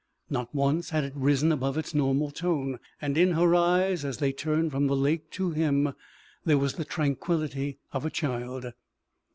[0.31, 4.33] Not once had it risen above its normal tone; and in her eyes, as they
[4.33, 5.93] turned from the lake to him,
[6.43, 8.73] there was the tranquillity of a child.